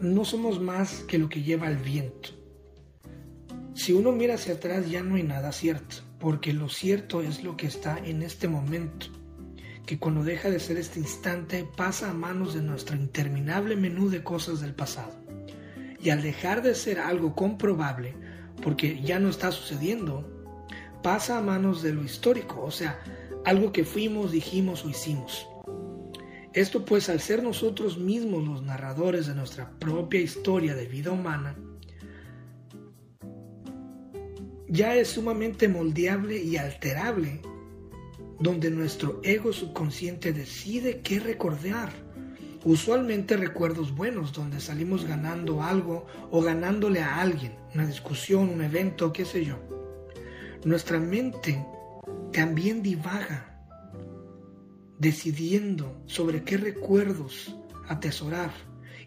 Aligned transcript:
no 0.00 0.24
somos 0.24 0.60
más 0.60 1.04
que 1.08 1.18
lo 1.18 1.28
que 1.28 1.42
lleva 1.42 1.68
el 1.68 1.76
viento. 1.76 2.30
Si 3.74 3.92
uno 3.92 4.12
mira 4.12 4.34
hacia 4.34 4.54
atrás 4.54 4.90
ya 4.90 5.02
no 5.02 5.16
hay 5.16 5.22
nada 5.22 5.52
cierto, 5.52 5.96
porque 6.18 6.52
lo 6.52 6.68
cierto 6.68 7.22
es 7.22 7.44
lo 7.44 7.56
que 7.56 7.66
está 7.66 7.98
en 7.98 8.22
este 8.22 8.48
momento, 8.48 9.06
que 9.86 9.98
cuando 9.98 10.24
deja 10.24 10.50
de 10.50 10.60
ser 10.60 10.76
este 10.78 10.98
instante 10.98 11.66
pasa 11.76 12.10
a 12.10 12.14
manos 12.14 12.54
de 12.54 12.62
nuestro 12.62 12.96
interminable 12.96 13.76
menú 13.76 14.08
de 14.08 14.22
cosas 14.22 14.60
del 14.60 14.74
pasado. 14.74 15.12
Y 16.02 16.10
al 16.10 16.22
dejar 16.22 16.62
de 16.62 16.74
ser 16.74 16.98
algo 16.98 17.34
comprobable, 17.34 18.14
porque 18.62 19.00
ya 19.02 19.18
no 19.18 19.28
está 19.28 19.52
sucediendo, 19.52 20.26
pasa 21.02 21.38
a 21.38 21.42
manos 21.42 21.82
de 21.82 21.92
lo 21.92 22.02
histórico, 22.02 22.62
o 22.62 22.70
sea, 22.70 23.00
algo 23.44 23.72
que 23.72 23.84
fuimos, 23.84 24.32
dijimos 24.32 24.84
o 24.84 24.90
hicimos. 24.90 25.46
Esto 26.56 26.86
pues 26.86 27.10
al 27.10 27.20
ser 27.20 27.42
nosotros 27.42 27.98
mismos 27.98 28.48
los 28.48 28.62
narradores 28.62 29.26
de 29.26 29.34
nuestra 29.34 29.68
propia 29.78 30.22
historia 30.22 30.74
de 30.74 30.86
vida 30.86 31.10
humana, 31.10 31.54
ya 34.66 34.94
es 34.94 35.08
sumamente 35.08 35.68
moldeable 35.68 36.42
y 36.42 36.56
alterable, 36.56 37.42
donde 38.40 38.70
nuestro 38.70 39.20
ego 39.22 39.52
subconsciente 39.52 40.32
decide 40.32 41.02
qué 41.02 41.20
recordar. 41.20 41.92
Usualmente 42.64 43.36
recuerdos 43.36 43.94
buenos, 43.94 44.32
donde 44.32 44.58
salimos 44.58 45.04
ganando 45.04 45.62
algo 45.62 46.06
o 46.30 46.40
ganándole 46.40 47.00
a 47.02 47.20
alguien, 47.20 47.52
una 47.74 47.86
discusión, 47.86 48.48
un 48.48 48.62
evento, 48.62 49.12
qué 49.12 49.26
sé 49.26 49.44
yo. 49.44 49.58
Nuestra 50.64 50.98
mente 50.98 51.62
también 52.32 52.82
divaga, 52.82 53.55
decidiendo 54.98 56.02
sobre 56.06 56.42
qué 56.42 56.56
recuerdos 56.56 57.54
atesorar. 57.88 58.50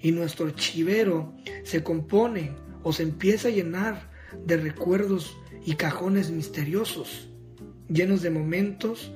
Y 0.02 0.12
nuestro 0.12 0.46
archivero 0.46 1.34
se 1.64 1.84
compone 1.84 2.52
o 2.84 2.94
se 2.94 3.04
empieza 3.04 3.50
a 3.50 3.52
llenar 3.52 4.10
de 4.46 4.58
recuerdos 4.58 5.36
y 5.66 5.76
cajones 5.76 6.32
misteriosos, 6.32 7.30
llenos 7.90 8.22
de 8.22 8.30
momentos 8.30 9.12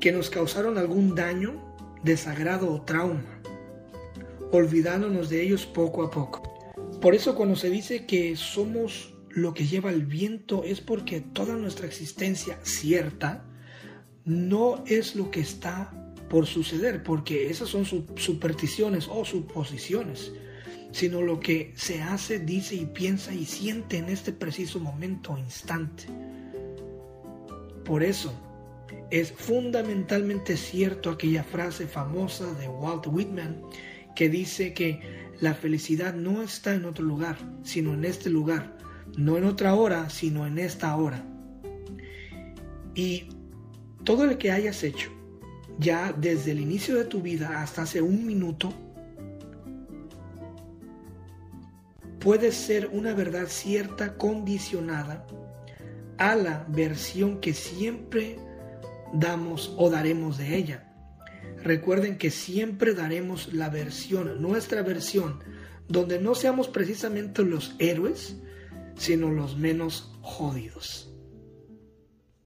que 0.00 0.12
nos 0.12 0.30
causaron 0.30 0.78
algún 0.78 1.14
daño, 1.14 1.74
desagrado 2.04 2.72
o 2.72 2.82
trauma, 2.82 3.40
olvidándonos 4.52 5.28
de 5.28 5.42
ellos 5.42 5.66
poco 5.66 6.04
a 6.04 6.10
poco. 6.10 6.42
Por 7.00 7.14
eso 7.14 7.34
cuando 7.34 7.56
se 7.56 7.70
dice 7.70 8.06
que 8.06 8.36
somos 8.36 9.15
lo 9.36 9.52
que 9.52 9.66
lleva 9.66 9.90
el 9.90 10.06
viento 10.06 10.64
es 10.64 10.80
porque 10.80 11.20
toda 11.20 11.56
nuestra 11.56 11.86
existencia 11.86 12.58
cierta 12.62 13.44
no 14.24 14.82
es 14.86 15.14
lo 15.14 15.30
que 15.30 15.40
está 15.40 15.92
por 16.30 16.46
suceder, 16.46 17.02
porque 17.02 17.50
esas 17.50 17.68
son 17.68 17.84
supersticiones 17.84 19.08
o 19.08 19.26
suposiciones, 19.26 20.32
sino 20.90 21.20
lo 21.20 21.38
que 21.38 21.74
se 21.76 22.00
hace, 22.00 22.38
dice 22.38 22.76
y 22.76 22.86
piensa 22.86 23.34
y 23.34 23.44
siente 23.44 23.98
en 23.98 24.08
este 24.08 24.32
preciso 24.32 24.80
momento 24.80 25.36
instante. 25.36 26.04
Por 27.84 28.02
eso 28.02 28.32
es 29.10 29.32
fundamentalmente 29.32 30.56
cierto 30.56 31.10
aquella 31.10 31.44
frase 31.44 31.86
famosa 31.86 32.54
de 32.54 32.68
Walt 32.68 33.06
Whitman 33.06 33.60
que 34.16 34.30
dice 34.30 34.72
que 34.72 35.28
la 35.40 35.52
felicidad 35.52 36.14
no 36.14 36.42
está 36.42 36.74
en 36.74 36.86
otro 36.86 37.04
lugar, 37.04 37.36
sino 37.64 37.92
en 37.92 38.06
este 38.06 38.30
lugar, 38.30 38.76
no 39.16 39.36
en 39.36 39.44
otra 39.44 39.74
hora, 39.74 40.10
sino 40.10 40.46
en 40.46 40.58
esta 40.58 40.94
hora. 40.96 41.24
Y 42.94 43.28
todo 44.04 44.26
lo 44.26 44.38
que 44.38 44.52
hayas 44.52 44.82
hecho, 44.84 45.10
ya 45.78 46.12
desde 46.12 46.52
el 46.52 46.60
inicio 46.60 46.96
de 46.96 47.04
tu 47.04 47.20
vida 47.20 47.62
hasta 47.62 47.82
hace 47.82 48.00
un 48.00 48.26
minuto, 48.26 48.72
puede 52.20 52.52
ser 52.52 52.88
una 52.92 53.14
verdad 53.14 53.46
cierta 53.48 54.16
condicionada 54.16 55.26
a 56.18 56.34
la 56.34 56.66
versión 56.68 57.40
que 57.40 57.52
siempre 57.54 58.38
damos 59.12 59.74
o 59.76 59.90
daremos 59.90 60.38
de 60.38 60.56
ella. 60.56 60.92
Recuerden 61.62 62.16
que 62.18 62.30
siempre 62.30 62.94
daremos 62.94 63.52
la 63.52 63.68
versión, 63.68 64.40
nuestra 64.40 64.82
versión, 64.82 65.40
donde 65.88 66.20
no 66.20 66.34
seamos 66.34 66.68
precisamente 66.68 67.42
los 67.42 67.74
héroes, 67.78 68.36
sino 68.96 69.30
los 69.30 69.56
menos 69.56 70.10
jodidos. 70.22 71.15